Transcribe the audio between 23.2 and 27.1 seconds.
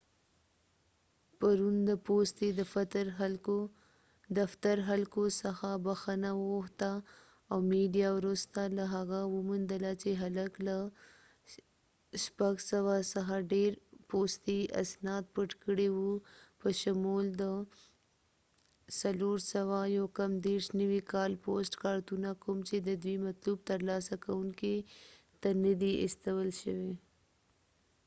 مطلوب ترلاسه کونکو ته ندي استول شوي